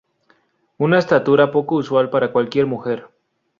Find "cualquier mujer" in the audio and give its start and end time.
2.31-3.05